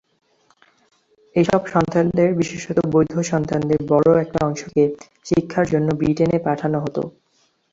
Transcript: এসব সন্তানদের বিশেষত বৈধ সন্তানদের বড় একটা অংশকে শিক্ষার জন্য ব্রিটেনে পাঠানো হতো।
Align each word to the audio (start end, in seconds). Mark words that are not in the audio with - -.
এসব 1.35 1.61
সন্তানদের 1.73 2.29
বিশেষত 2.39 2.77
বৈধ 2.93 3.13
সন্তানদের 3.31 3.79
বড় 3.89 4.09
একটা 4.23 4.39
অংশকে 4.47 4.83
শিক্ষার 5.25 5.65
জন্য 5.73 5.87
ব্রিটেনে 5.99 6.37
পাঠানো 6.47 6.77
হতো। 6.79 7.01